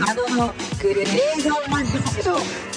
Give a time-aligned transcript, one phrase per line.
[0.00, 2.69] あのグレーゾーンラジオは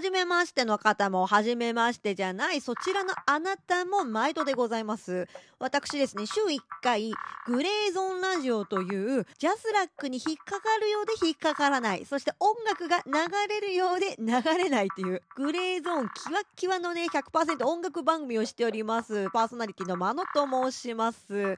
[0.00, 5.28] じめましての方も、はじめましてじゃない、そちらのあなたも毎度でございます。
[5.58, 7.12] 私ですね、週1回、
[7.46, 13.12] グレーゾーンラジオという、ジャスラックに引っかかるようで引っかからない、そして音楽が流
[13.48, 19.30] れるようで流れないという、グレーゾーンキワキワのね、100%音楽番組をしております。
[19.30, 21.56] パーソナリティのマノと申します。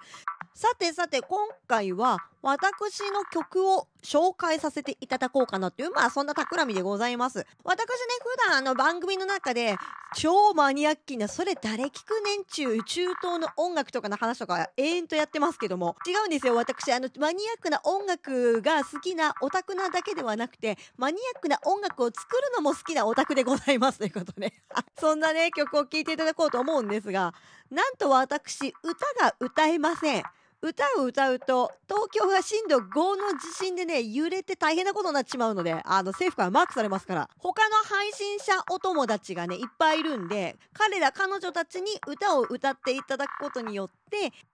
[0.55, 7.47] さてさて、今回は、私の曲を紹介させていただこうかなっていう、まあそんな企みでございます。
[7.65, 7.87] 私ね、
[8.23, 9.77] 普段あの番組の中で
[10.15, 16.55] 超マニアッキーな、それ誰聞くねんちゅう、中東の音楽とかの話とか永遠とやってますけども、違うんですよ。
[16.55, 24.53] 私、あの、マニアックな音楽が好きなオタクなだけではなくて、マニアックな音楽を作るのも好きなオタクでございます ということで、
[25.01, 27.33] そんなね、曲を聴いていただこうと思うんですが、
[27.71, 30.25] なんと私、歌が歌えません。
[30.67, 44.04] 歌を歌うと東京が震度5の地震でね揺れて大変なことになっちまうのであの政府からマークされますから他の配信者お友達がねいっぱいいるんで彼ら彼女たちに歌を歌っていただくことによって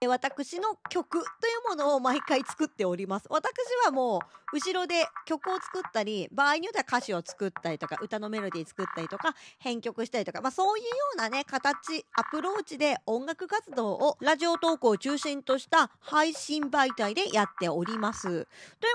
[0.07, 1.23] 私の曲とい
[1.65, 3.51] うものを毎回作っております私
[3.85, 4.19] はもう
[4.53, 18.21] 後ろで曲を作ったり場合によっては歌詞を作ったりとか歌のメロディー作ったりとか編曲したりとか、まあ、そういうようなね形アプローチで音楽活動をラジオトークを中心とした配信媒体でやっております。
[18.23, 18.47] という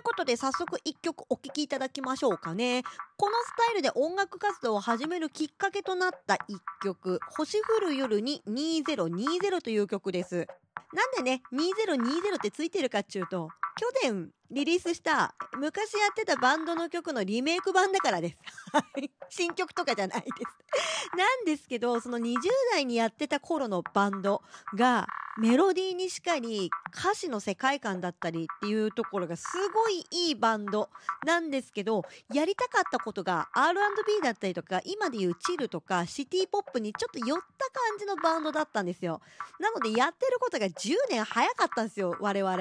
[0.03, 2.83] ことで早速一曲お聴きいただきましょうかね。
[3.19, 10.47] このスタイルで音楽活動を始めるきっかけとなった一曲、星降る夜に2020という曲です。
[10.93, 13.49] なんでね、2020ってついてるかっていうと、
[14.03, 18.37] 去年リリースした昔やってたバンドの曲のリメイク版だからです。
[19.29, 21.17] 新曲とかじゃないです。
[21.17, 22.37] なんですけど、その20
[22.73, 24.43] 代にやってた頃のバンド
[24.75, 25.07] が
[25.39, 30.89] メロディーにしかり歌詞の世界観だったりっていうところがすごいいいバンド
[31.27, 32.03] なんですけど、
[32.33, 39.21] やりたかったことが R&B だったりとか、今でいうチルとかシティポップにちょっと寄った感じのバンドだったんですよ。
[39.61, 42.57] なのでやってることが10年早かったんですよ、我々。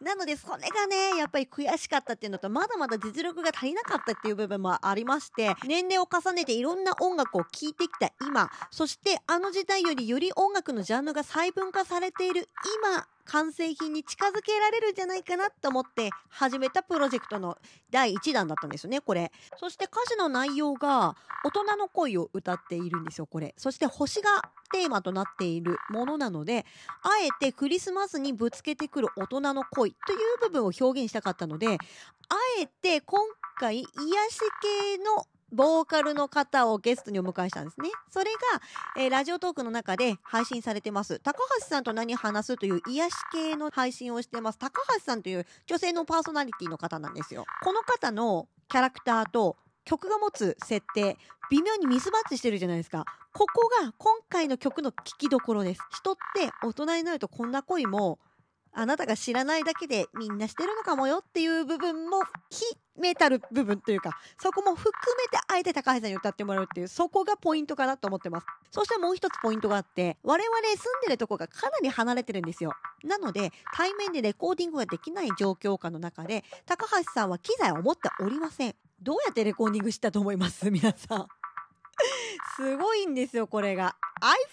[0.00, 12.48] なのでそれがね、やっっぱり悔しかったっていうのと、まだまだ実力が足りなかったっていう部分もありまして、年齢を重ねていろんな音楽を聴いてきた今、そしてあの時代よりより音楽のジャンルが細分化されている
[12.84, 17.56] 今、完成品に近づけられるんじゃないかなと思って始めたプロジェクトの
[17.90, 19.30] 第1弾だったんですよね、これ。
[19.56, 23.54] そして歌詞の内容が大人の恋を歌っているんですよ、これ。
[23.56, 26.66] そして星がテーマとなっているものなので、
[27.02, 33.20] あえてクリスマスにぶつけてくる大人の恋という部分を表現したかったので、あえて今
[33.58, 37.90] 回癒し系のボーカルの方をゲストにお迎えしたんですね。
[38.10, 41.18] それが、えー、ラジオトークの中で配信されてます。
[41.20, 44.58] 高橋さんと何話すという癒し系の配信をしてます。
[44.58, 47.44] 高橋さんという女性のパーソナリティの方なんですよ。
[47.62, 51.16] この方のキャラクターと曲が持つ設定、
[51.50, 53.04] 微妙にミスマッチしてるじゃないですか。
[53.32, 55.80] ここが今回の曲の聴きどころです。
[55.90, 58.18] 人って大人になるとこんな恋も
[58.72, 62.64] あなたが知らないだけでみんなしてるのかもよっていう部分も非
[62.98, 68.46] メタル部分というかそこも含めてあえて高橋さんに歌ってもらうっていうそこがポイントかなと思ってます。
[68.70, 72.72] そしてもう一つポイントがあって我々住んでるとこがかなり離れてるんですよ。
[73.04, 78.74] なので対面でレコーディングができない状況下の中で高橋さんは機材を持っておりません。
[79.02, 80.70] どうやってレコーディングしたと思います？
[80.70, 81.26] 皆さん。
[82.56, 83.96] すごいんですよこれが。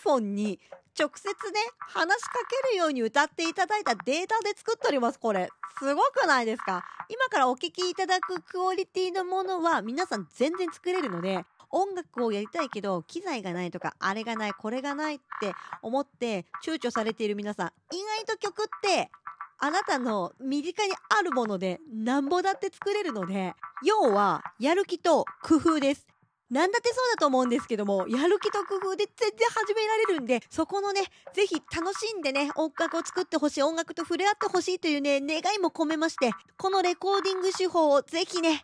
[0.03, 0.59] iPhone に
[0.99, 2.31] 直接ね、話しか
[2.63, 5.49] けるように歌っていただいたデータで作っております、これ。
[5.79, 6.83] すごくないですか？
[7.09, 15.53] 今からお聴きいただくクオリティのものは皆さん全然作れるので、音楽をやりたいけど、機材がないとか、あれがない、これがないって
[15.83, 19.11] 思って躊躇されている皆さん、意外と曲って、
[19.59, 23.53] あなたの身近にあるものでなんぼだって作れるので、
[23.83, 26.07] 要は、やる気と工夫です。
[26.49, 31.01] なんだってそうだと思うんですけども、やる気と工夫で全然始められるんで、そこのね、
[31.33, 38.61] ぜひ楽しんでね、音楽を作ってほしい、音楽と触れ合ってほしいというね、願いも込めまして、このレコーディング手法をぜひね、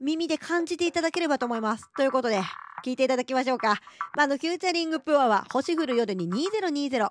[0.00, 1.90] 耳で感じていただければと思います。
[1.96, 2.40] ということで、
[2.84, 3.80] 聞いていただきましょうか。
[4.16, 7.10] まあ、の、フューチャリングプアは、星降る夜に2020。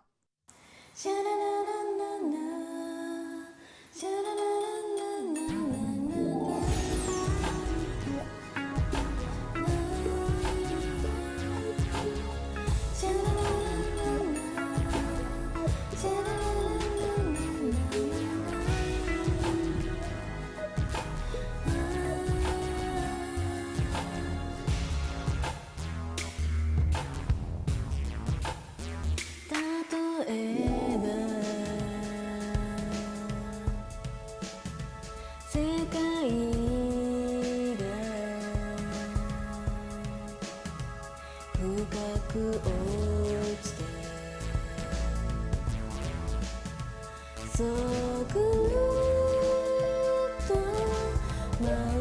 [51.65, 51.92] 回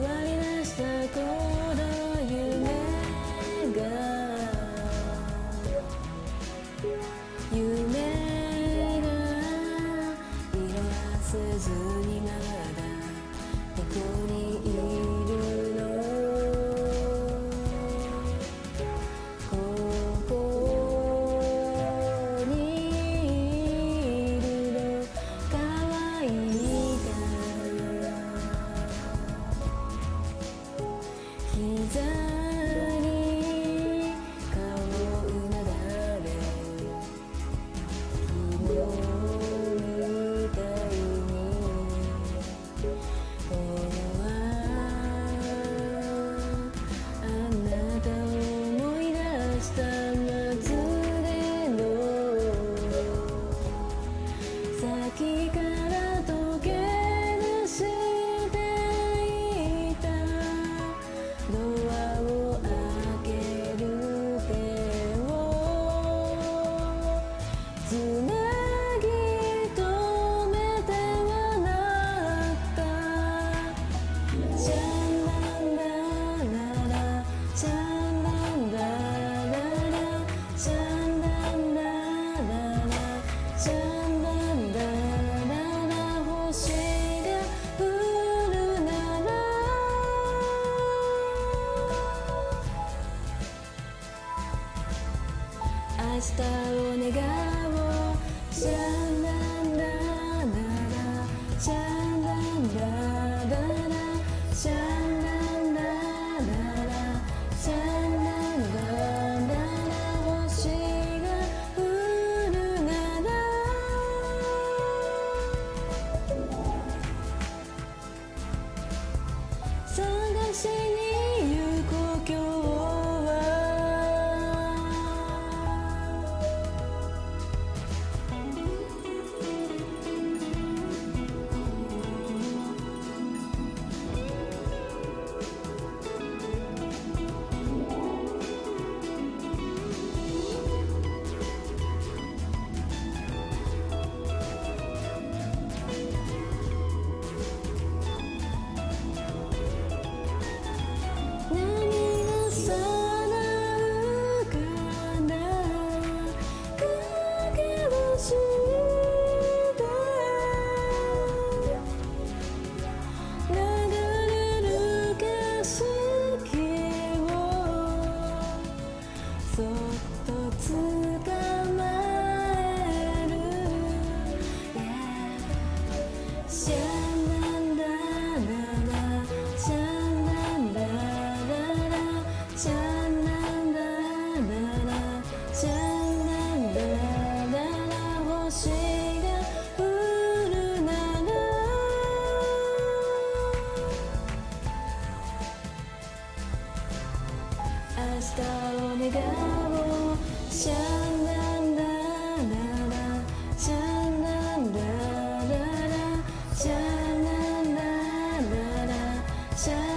[209.54, 209.91] ラ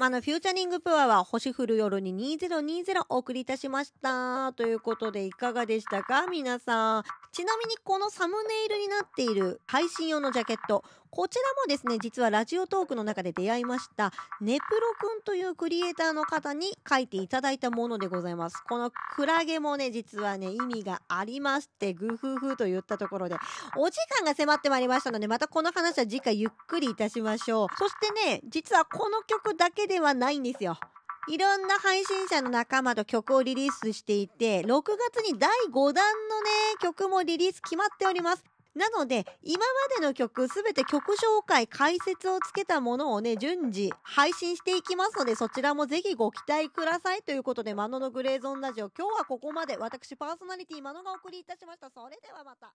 [0.00, 4.50] まあ、の、フューチャリングプアは星降る夜に2020お送りいたしました。
[4.54, 6.26] ということで、いかがでしたか？
[6.26, 7.04] 皆さん。
[7.32, 10.84] ちなみに、このサムネイルになっている配信用のジャケット。
[11.10, 18.62] こちらもですね、実はラジオトークの中で出会いました、ネプロくんというクリエイターの方に書いていただいたものでございます。
[18.68, 23.36] このクラゲもね、実はね、意味がありまして、グフフと言ったところで、
[23.76, 27.68] お時間が迫ってまいりましたので、またこの話は次回ゆっくりいたしましょう。
[27.76, 30.78] そしてね、実はこの曲だけではないんですよ。
[31.28, 36.50] いろんな配信者の仲間と曲をリリースしていて、6月に第5弾のね、
[36.80, 38.44] 曲もリリース決まっております。
[38.74, 47.22] なので、今までの曲すべて曲紹介、解説をつけたものをね、順次配信していきますので、そちらもぜひご期待ください。
[47.22, 49.76] ということで、マノのグレーゾーンラジオ、今日はここまで。
[49.76, 51.90] 私、パーソナリティ、マノがお送りいたしました。
[51.90, 52.72] それではまた。